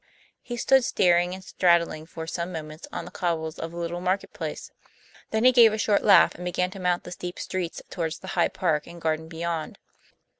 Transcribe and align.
He 0.41 0.57
stood 0.57 0.83
staring 0.83 1.35
and 1.35 1.43
straddling 1.43 2.07
for 2.07 2.25
some 2.25 2.51
moments 2.51 2.87
on 2.91 3.05
the 3.05 3.11
cobbles 3.11 3.59
of 3.59 3.69
the 3.69 3.77
little 3.77 4.01
market 4.01 4.33
place; 4.33 4.71
then 5.29 5.43
he 5.43 5.51
gave 5.51 5.73
a 5.73 5.77
short 5.77 6.03
laugh 6.03 6.33
and 6.33 6.43
began 6.43 6.71
to 6.71 6.79
mount 6.79 7.03
the 7.03 7.11
steep 7.11 7.37
streets 7.37 7.83
toward 7.91 8.13
the 8.13 8.29
high 8.29 8.47
park 8.47 8.87
and 8.87 8.99
garden 8.99 9.27
beyond. 9.27 9.77